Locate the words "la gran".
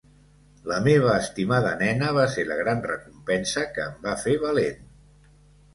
2.53-2.83